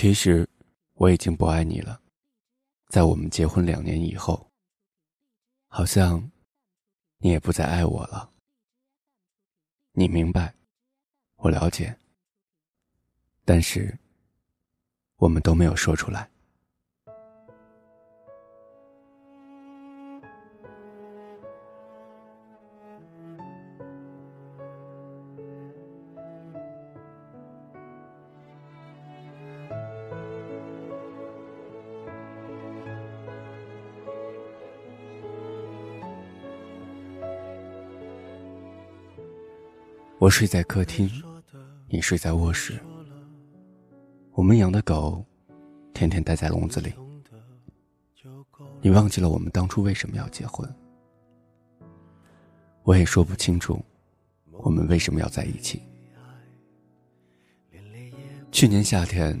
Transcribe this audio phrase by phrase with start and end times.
[0.00, 0.48] 其实，
[0.94, 2.00] 我已经不爱你了。
[2.86, 4.48] 在我们结婚两年以后，
[5.66, 6.30] 好像
[7.16, 8.30] 你也不再爱我了。
[9.90, 10.54] 你明白，
[11.38, 11.98] 我了解，
[13.44, 13.98] 但是
[15.16, 16.30] 我们都没有说出来。
[40.20, 41.08] 我睡在客厅，
[41.88, 42.76] 你睡在卧室。
[44.32, 45.24] 我们养的狗，
[45.94, 46.92] 天天待在笼子里。
[48.80, 50.68] 你忘记了我们当初为什么要结婚？
[52.82, 53.80] 我也说不清楚，
[54.50, 55.80] 我们为什么要在一起。
[58.50, 59.40] 去年夏天，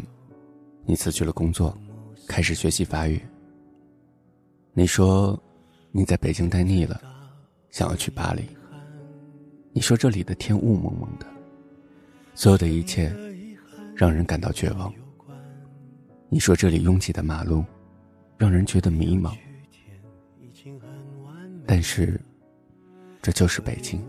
[0.84, 1.76] 你辞去了工作，
[2.28, 3.20] 开始学习法语。
[4.74, 5.36] 你说
[5.90, 7.00] 你在北京待腻了，
[7.68, 8.48] 想要去巴黎。
[9.72, 11.26] 你说这里的天雾蒙蒙的，
[12.34, 13.14] 所有的一切
[13.94, 14.92] 让人感到绝望。
[16.28, 17.64] 你说这里拥挤的马路
[18.36, 19.36] 让人觉得迷茫，
[21.64, 22.20] 但是
[23.22, 24.04] 这就是北京。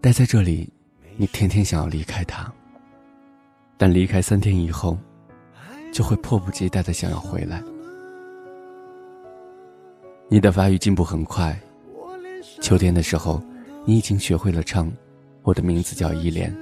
[0.00, 0.72] 待在这里，
[1.16, 2.52] 你天天想要离开它，
[3.76, 4.96] 但离开三天以后，
[5.92, 7.60] 就会迫不及待的想要回来。
[10.28, 11.58] 你的法语进步很快，
[12.60, 13.42] 秋天的时候。
[13.88, 14.92] 你已经学会了唱，
[15.42, 16.54] 我的名字叫依莲。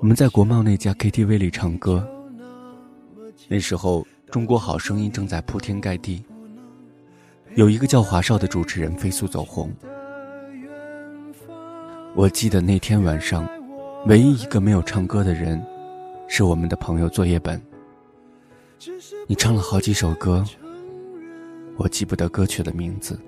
[0.00, 2.08] 我们在国贸那家 KTV 里唱歌，
[3.48, 4.00] 那时候
[4.30, 6.24] 《中国好声音》正在铺天盖地，
[7.54, 9.70] 有一个叫华少的主持人飞速走红。
[12.14, 13.46] 我记得那天晚上，
[14.06, 15.62] 唯一一个没有唱歌的人，
[16.28, 17.60] 是我们的朋友作业本。
[19.26, 20.42] 你唱了好几首歌，
[21.76, 23.20] 我记不得歌曲的名字。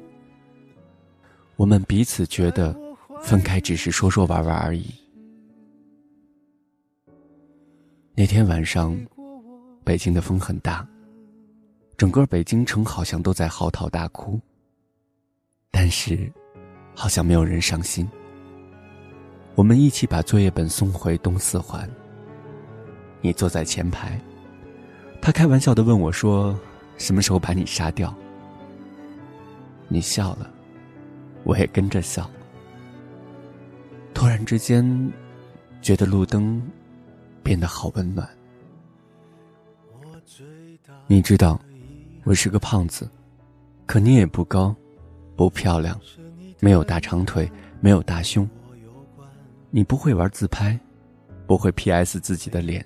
[1.57, 2.77] 我们彼此觉得，
[3.23, 4.87] 分开只是说说玩玩而已。
[8.15, 8.97] 那天晚上，
[9.85, 10.87] 北京的风很大，
[11.97, 14.41] 整个北京城好像都在嚎啕大哭。
[15.71, 16.31] 但是，
[16.95, 18.09] 好像没有人伤心。
[19.57, 21.89] 我们一起把作业本送回东四环。
[23.21, 24.21] 你坐在前排，
[25.21, 26.59] 他开玩笑的问我说
[26.99, 28.15] ：“什么时候把你杀掉？”
[29.89, 30.54] 你笑了。
[31.45, 32.29] 我也跟着笑。
[34.13, 35.13] 突然之间，
[35.83, 36.63] 觉得路灯
[37.43, 38.29] 变得好温暖。
[41.07, 41.61] 你知道，
[42.25, 43.09] 我是个胖子，
[43.87, 44.75] 可你也不高，
[45.37, 46.01] 不漂亮，
[46.61, 47.51] 没有大长腿，
[47.81, 48.49] 没有大胸。
[49.71, 50.79] 你不会玩自拍，
[51.47, 52.85] 不会 P.S 自己的脸，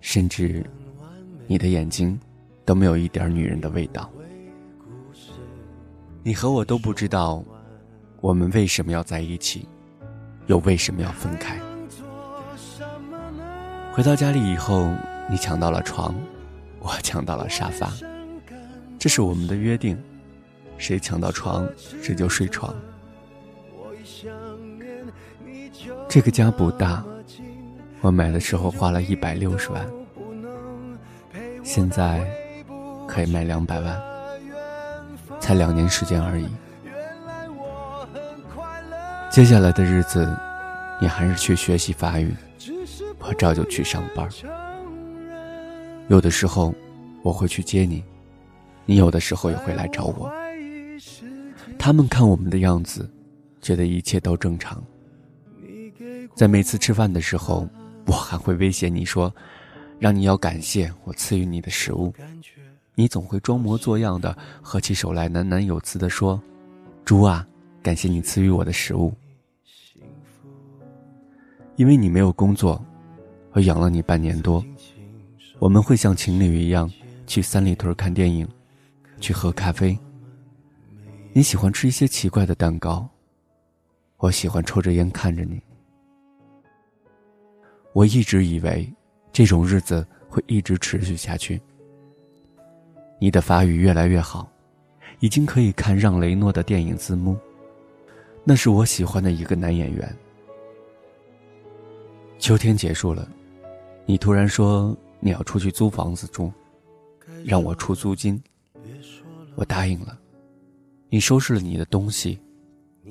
[0.00, 0.64] 甚至，
[1.46, 2.18] 你的眼睛
[2.64, 4.10] 都没有一点女人的味道。
[6.26, 7.44] 你和我都不知道，
[8.22, 9.68] 我们为什么要在一起，
[10.46, 11.60] 又为什么要分开。
[13.92, 14.90] 回到家里以后，
[15.28, 16.14] 你抢到了床，
[16.80, 17.92] 我抢到了沙发，
[18.98, 20.02] 这是我们的约定，
[20.78, 22.74] 谁抢到床谁就睡床。
[26.08, 27.04] 这个家不大，
[28.00, 29.86] 我买的时候花了一百六十万，
[31.62, 32.26] 现在
[33.06, 34.13] 可以卖两百万。
[35.44, 36.48] 才两年时间而已。
[39.30, 40.26] 接下来的日子，
[40.98, 42.34] 你还是去学习法语，
[43.18, 44.26] 我照旧去上班。
[46.08, 46.74] 有的时候
[47.22, 48.02] 我会去接你，
[48.86, 50.32] 你有的时候也会来找我。
[51.78, 53.06] 他们看我们的样子，
[53.60, 54.82] 觉得一切都正常。
[56.34, 57.68] 在每次吃饭的时候，
[58.06, 59.30] 我还会威胁你说，
[59.98, 62.14] 让你要感谢我赐予你的食物。
[62.96, 66.40] 你总会装模作样的合起手来，喃喃有词的说
[67.04, 67.44] ：“猪啊，
[67.82, 69.12] 感谢你赐予我的食物。
[71.74, 72.80] 因为你没有工作，
[73.50, 74.64] 我养了你半年多。
[75.58, 76.88] 我们会像情侣一样
[77.26, 78.48] 去三里屯看电影，
[79.18, 79.98] 去喝咖啡。
[81.32, 83.08] 你喜欢吃一些奇怪的蛋糕，
[84.18, 85.60] 我喜欢抽着烟看着你。
[87.92, 88.88] 我一直以为
[89.32, 91.60] 这种日子会一直持续下去。”
[93.18, 94.50] 你的法语越来越好，
[95.20, 97.38] 已经可以看让雷诺的电影字幕。
[98.44, 100.16] 那是我喜欢的一个男演员。
[102.38, 103.26] 秋天结束了，
[104.04, 106.52] 你突然说你要出去租房子住，
[107.44, 108.42] 让我出租金，
[109.54, 110.18] 我答应了。
[111.08, 112.38] 你收拾了你的东西，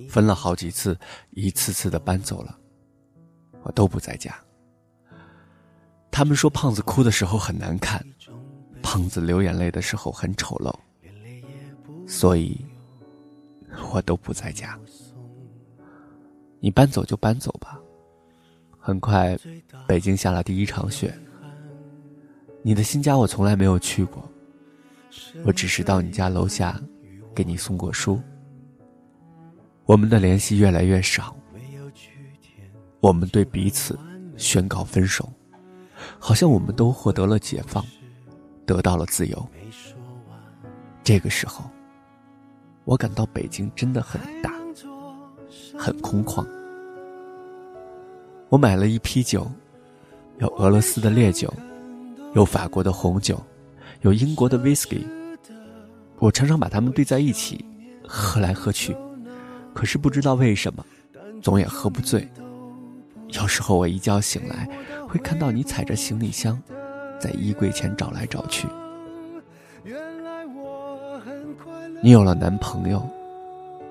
[0.08, 0.96] 分了好几次，
[1.32, 2.56] 一次次的搬走了，
[3.64, 4.36] 我都不在家。
[6.12, 8.06] 他们说胖子哭的时候很难看，
[8.94, 10.72] 胖子流眼泪的时候很丑陋，
[12.06, 12.64] 所以，
[13.92, 14.80] 我都不在家。
[16.60, 17.80] 你搬走就搬走吧。
[18.78, 19.36] 很快，
[19.88, 21.12] 北京下了第一场雪。
[22.62, 24.30] 你的新家我从来没有去过，
[25.44, 26.80] 我只是到你家楼下，
[27.34, 28.22] 给你送过书。
[29.86, 31.36] 我们的联系越来越少，
[33.00, 33.98] 我们对彼此
[34.38, 35.28] 宣告分手，
[36.20, 37.84] 好像我们都获得了解放，
[38.66, 39.48] 得到了自由。
[41.04, 41.64] 这个时候，
[42.86, 44.54] 我感到北京真的很大，
[45.78, 46.46] 很空旷。
[48.50, 49.52] 我买了一批酒，
[50.40, 51.54] 有俄罗斯的烈酒。
[52.34, 53.40] 有法国的红酒，
[54.02, 55.06] 有英国的 whisky，
[56.18, 57.64] 我常常把它们兑在一起，
[58.08, 58.98] 喝来喝去，
[59.72, 60.84] 可是不知道为什么，
[61.44, 62.28] 总也喝不醉。
[63.28, 64.68] 有时候我一觉醒来，
[65.08, 66.60] 会看到你踩着行李箱，
[67.24, 68.68] 在衣柜前找来找去。
[72.02, 73.02] 你有了男朋友，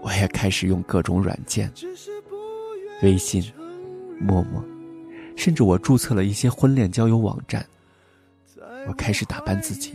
[0.02, 1.72] 我也开始用各种软件，
[3.02, 3.42] 微信、
[4.20, 4.62] 陌陌，
[5.34, 7.64] 甚至我注册了一些婚恋交友网站。
[8.86, 9.94] 我开始打扮自己，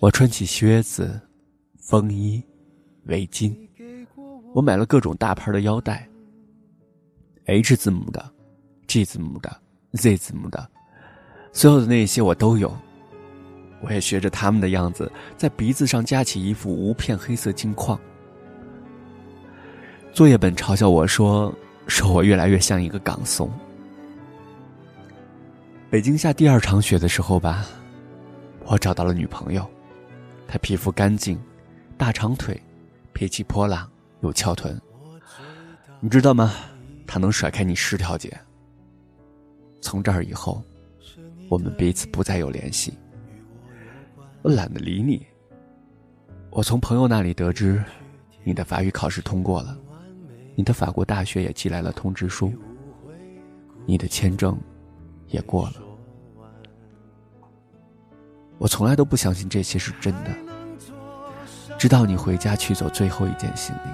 [0.00, 1.20] 我穿起靴子、
[1.76, 2.42] 风衣、
[3.04, 3.54] 围巾，
[4.54, 6.08] 我买了各种大牌的腰带
[7.44, 8.32] ，H 字母的、
[8.86, 9.54] G 字母的、
[9.92, 10.70] Z 字母的，
[11.52, 12.74] 所有的那些我都有。
[13.80, 17.98] 我也学着他们的样子，在鼻子上夹起一副无片黑色镜框。
[20.12, 21.54] 作业本嘲笑我说
[21.86, 23.48] ：“说我越来越像一个港怂。”
[25.88, 27.64] 北京下第二场雪的时候吧，
[28.64, 29.64] 我找到了女朋友，
[30.48, 31.38] 她皮肤干净，
[31.96, 32.60] 大长腿，
[33.12, 33.88] 脾气泼辣，
[34.22, 34.76] 有翘臀。
[36.00, 36.52] 你知道吗？
[37.06, 38.36] 她能甩开你十条街。
[39.80, 40.62] 从这儿以后，
[41.48, 42.92] 我们彼此不再有联系。
[44.42, 45.26] 我懒得理你。
[46.50, 47.82] 我从朋友那里得知，
[48.44, 49.76] 你的法语考试通过了，
[50.54, 52.52] 你的法国大学也寄来了通知书，
[53.86, 54.58] 你的签证。
[55.30, 55.74] 也过了，
[58.56, 60.34] 我从来都不相信这些是真的，
[61.76, 63.90] 直到你回家取走最后一件行李。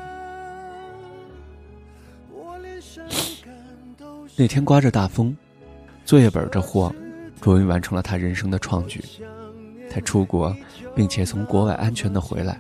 [4.37, 5.37] 那天刮着大风，
[6.05, 6.95] 作业本这货
[7.45, 9.05] 终于完成了他人生的创举，
[9.91, 10.57] 他出国，
[10.97, 12.59] 并且从国外安全的回来，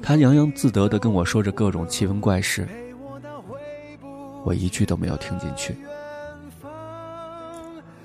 [0.00, 2.64] 他洋洋自得的跟我说着各种奇闻怪事，
[4.44, 5.74] 我一句都没有听进去。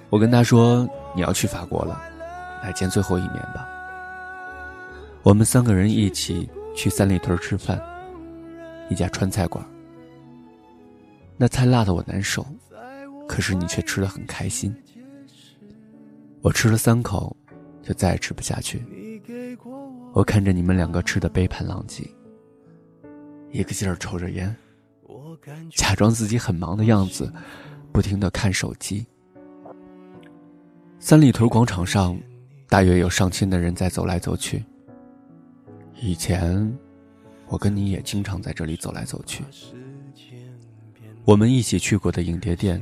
[0.10, 2.02] 我跟他说：“你要去法国了，
[2.64, 3.70] 来见最后一面吧。”
[5.22, 7.80] 我们三个人一起去三里屯吃饭，
[8.90, 9.64] 一家川菜馆。
[11.38, 12.44] 那菜辣的我难受，
[13.28, 14.76] 可是你却吃的很开心。
[16.42, 17.36] 我吃了三口，
[17.82, 18.82] 就再也吃不下去。
[20.14, 22.10] 我看着你们两个吃的杯盘狼藉，
[23.52, 24.56] 一个劲儿抽着烟，
[25.76, 27.32] 假装自己很忙的样子，
[27.92, 29.06] 不停的看手机。
[31.00, 32.20] 三里屯广场上，
[32.68, 34.64] 大约有上千的人在走来走去。
[36.00, 36.76] 以前，
[37.48, 39.44] 我跟你也经常在这里走来走去。
[41.26, 42.82] 我们一起去过的影碟店，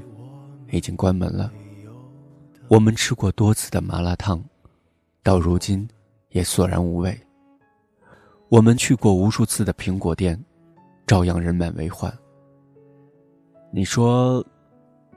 [0.72, 1.52] 已经关门了。
[2.68, 4.44] 我们吃过多次的麻辣烫，
[5.22, 5.88] 到如今
[6.30, 7.16] 也索然无味。
[8.50, 10.44] 我们去过无数次的苹果店，
[11.06, 12.12] 照样人满为患。
[13.72, 14.44] 你说，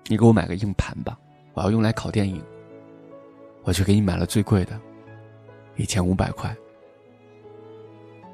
[0.08, 1.18] 你给我买个硬盘吧，
[1.54, 2.44] 我要用来拷电影。
[3.64, 4.78] 我就给你买了最贵的，
[5.76, 6.54] 一千五百块。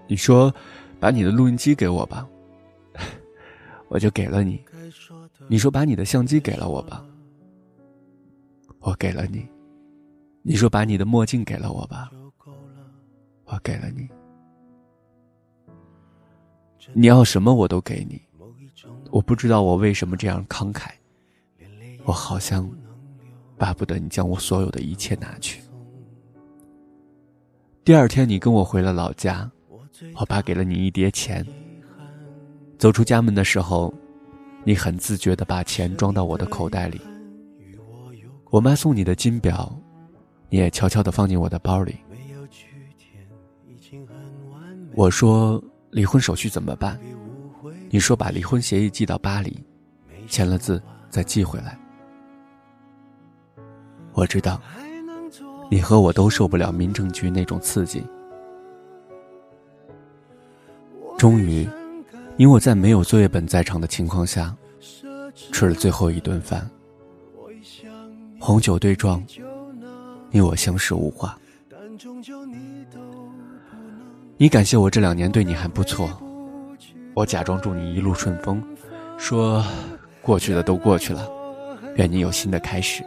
[0.09, 0.53] 你说，
[0.99, 2.29] 把你的录音机给我吧，
[3.87, 4.61] 我就给了你。
[5.47, 7.05] 你说把你的相机给了我吧，
[8.85, 9.49] 我给了你。
[10.43, 12.11] 你说把你的墨镜给了我吧，
[13.47, 14.07] 我给了你。
[16.93, 18.21] 你要什么我都给你，
[19.11, 20.91] 我不知道我为什么这样慷慨，
[22.05, 22.71] 我好像。
[23.57, 25.62] 巴不得你将我所有的一切拿去。
[27.85, 29.49] 第二天，你跟我回了老家，
[30.17, 31.47] 我爸给了你一叠钱。
[32.76, 33.95] 走出家门的时候，
[34.64, 37.00] 你很自觉地把钱装到我的口袋里。
[38.55, 39.77] 我妈送你的金表，
[40.49, 41.97] 你也悄悄地放进我的包里。
[44.95, 46.97] 我说离婚手续怎么办？
[47.91, 49.59] 你说把离婚协议寄到巴黎，
[50.29, 50.81] 签了字
[51.11, 51.77] 再寄回来。
[54.13, 54.63] 我知道，
[55.69, 58.07] 你和我都受不了民政局那种刺激。
[61.19, 61.69] 终于，
[62.37, 64.57] 因我在没有作业本在场的情况下，
[65.51, 66.71] 吃了最后一顿饭。
[68.45, 69.25] 红酒对撞，
[70.31, 71.39] 你我相视无话。
[74.37, 76.11] 你感谢我这两年对你还不错，
[77.15, 78.63] 我假装祝你一路顺风，
[79.17, 79.65] 说
[80.21, 81.27] 过去的都过去了，
[81.97, 83.03] 愿你有新的开始。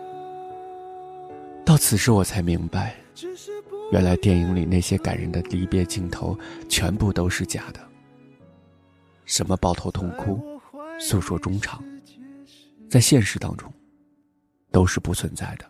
[1.63, 2.95] 到此时我才明白，
[3.91, 6.35] 原来电影里那些感人的离别镜头
[6.67, 7.79] 全部都是假的。
[9.25, 10.43] 什么抱头痛哭、
[10.99, 11.83] 诉说衷肠，
[12.89, 13.71] 在现实当中
[14.77, 15.65] 都是不存在的。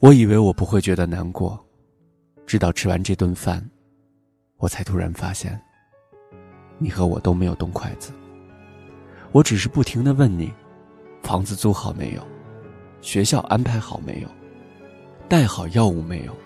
[0.00, 1.64] 我以为我不会觉得难过。
[2.48, 3.64] 直到吃完这顿饭，
[4.56, 5.56] 我才突然发现，
[6.78, 8.10] 你和我都没有动筷子。
[9.30, 10.52] 我只是不停的问你，
[11.22, 12.26] 房子租好没有，
[13.00, 14.28] 学校安排好没有，
[15.28, 16.36] 带好药物没有，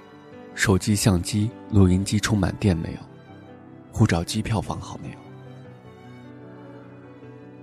[0.54, 2.98] 手机、相机、录音机充满电没有，
[3.90, 5.16] 护照、机票放好没有。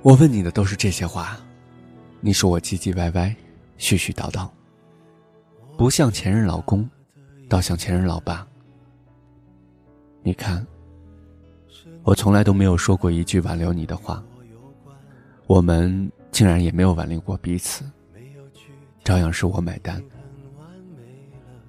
[0.02, 1.38] 我问你的都是这些话，
[2.22, 3.36] 你说我唧唧歪歪、
[3.78, 4.48] 絮絮叨叨，
[5.78, 6.88] 不像前任老公。
[7.50, 8.48] 倒像前任老爸，
[10.24, 10.66] 你看，
[12.04, 14.24] 我从来都没有说过一句挽留你的话，
[15.48, 17.84] 我们竟然也没有挽留过彼此，
[19.04, 20.02] 照样是我买单。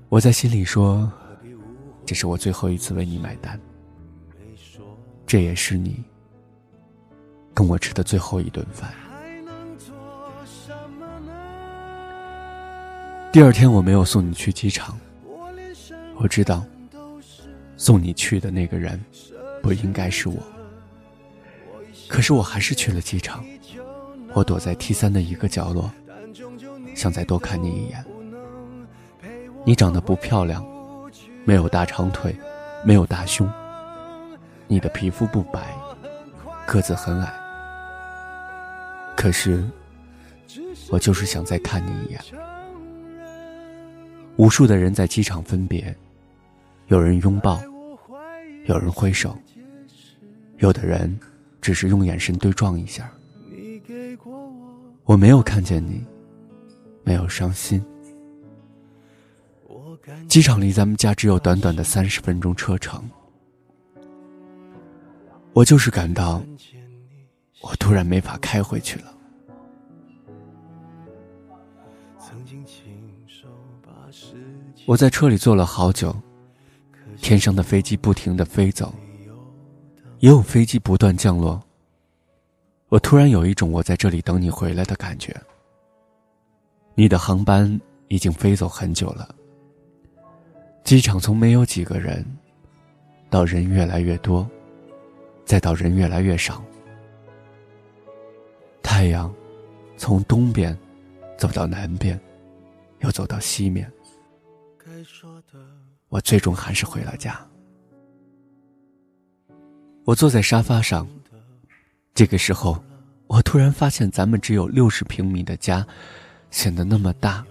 [0.09, 1.11] 我在心里说，
[2.07, 3.61] 这是我最后一次为你买单，
[5.27, 6.01] 这也是你
[7.53, 8.95] 跟我吃的最后一顿饭。
[13.33, 14.99] 第二天我没有送你去机场。
[16.17, 16.63] 我知道，
[17.79, 19.03] 送你去的那个人
[19.63, 20.37] 不应该是我。
[22.09, 23.43] 可是我还是去了机场。
[24.35, 25.91] 我躲在 T 三的一个角落，
[26.95, 28.05] 想再多看你一眼。
[29.65, 30.63] 你长得不漂亮，
[31.45, 32.37] 没有大长腿，
[32.85, 33.51] 没有大胸。
[34.69, 35.75] 你的皮肤不白，
[36.67, 37.33] 个子很矮。
[39.17, 39.65] 可是，
[40.91, 42.21] 我就是想再看你一眼。
[44.37, 45.95] 无数的人在机场分别。
[46.89, 47.63] 有人拥抱，
[48.67, 49.37] 有人挥手，
[50.59, 51.19] 有的人
[51.61, 53.11] 只是用眼神对撞一下。
[55.05, 56.05] 我没有看见你，
[57.03, 57.83] 没有伤心。
[60.29, 63.03] 机场离咱们家只有短短的三十分钟车程，
[65.53, 66.43] 我就是感到，
[67.61, 69.15] 我突然没法开回去了。
[74.85, 76.15] 我在车里坐了好久。
[77.21, 78.93] 天上的飞机不停的飞走，
[80.19, 81.63] 也有飞机不断降落。
[82.89, 85.35] 我突然有一种我在这里等你回来的感觉。
[86.97, 89.33] 你的航班已经飞走很久了。
[90.83, 92.27] 机场从没有几个人，
[93.31, 94.49] 到人越来越多，
[95.45, 96.63] 再到人越来越少。
[98.83, 99.33] 太阳
[99.97, 100.77] 从东边
[101.39, 102.19] 走到南边，
[103.01, 103.89] 又走到西面。
[106.09, 107.41] 我最终还是回了家。
[110.05, 111.07] 我坐在沙发上，
[112.13, 112.83] 这个时候，
[113.27, 115.87] 我突然发现咱们只有六十平米的家，
[116.51, 117.45] 显得那么大，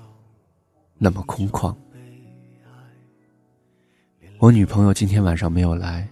[0.98, 1.76] 那么空旷。
[4.38, 6.08] 我女朋友今天晚上没有来，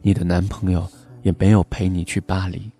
[0.00, 0.88] 你的男朋友
[1.22, 2.70] 也没有陪你去巴黎。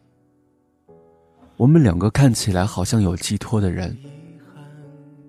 [1.56, 3.96] 我们两个看起来好像有寄托的人，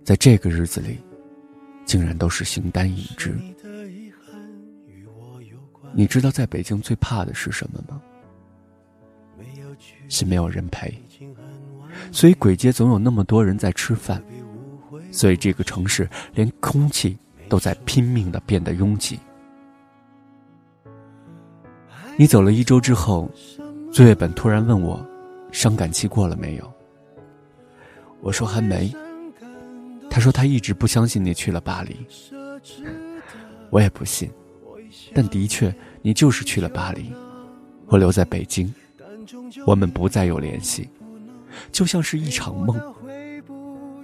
[0.03, 0.99] 在这个日子里。
[1.87, 3.35] 竟然都是形单影只。
[5.93, 7.99] 你知道在北京最怕的是什么吗？
[10.09, 10.93] 是没有人陪。
[12.11, 14.21] 所以鬼街总有那么多人在吃饭，
[15.11, 17.17] 所以这个城市连空气
[17.49, 19.19] 都在拼命的变得拥挤。
[22.17, 23.31] 你走了一周之后，
[23.91, 25.03] 作业本突然问我，
[25.51, 26.73] 伤感期过了没有？
[28.21, 28.93] 我说还没。
[30.09, 31.95] 他说他一直不相信你去了巴黎，
[33.69, 34.29] 我也不信，
[35.13, 37.11] 但的确你就是去了巴黎，
[37.87, 38.73] 我留在北京，
[39.65, 40.89] 我们不再有联系，
[41.71, 42.79] 就像是一场梦。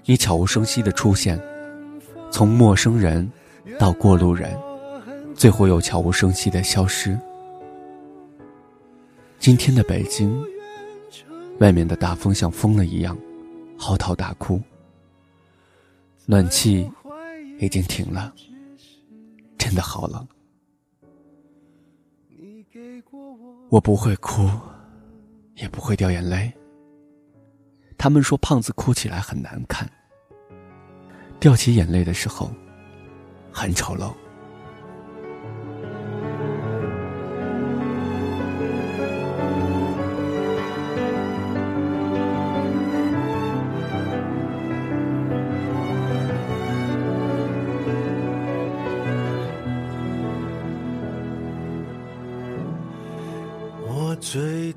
[0.05, 1.39] 你悄无声息的出现，
[2.29, 3.29] 从陌生人
[3.79, 4.55] 到过路人，
[5.33, 7.17] 最后又悄无声息的消失。
[9.39, 10.37] 今天的北京，
[11.59, 13.17] 外面的大风像疯了一样，
[13.77, 14.61] 嚎啕大哭。
[16.25, 16.89] 暖气
[17.59, 18.33] 已经停了，
[19.57, 20.27] 真的好冷。
[23.69, 24.49] 我不会哭，
[25.55, 26.51] 也不会掉眼泪。
[27.97, 29.89] 他们说胖子哭起来很难看，
[31.39, 32.49] 掉起眼泪的时候
[33.51, 34.13] 很丑陋。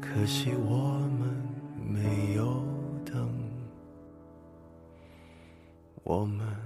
[0.00, 1.34] 可惜我们
[1.78, 2.62] 没有
[3.04, 3.28] 等，
[6.02, 6.65] 我们。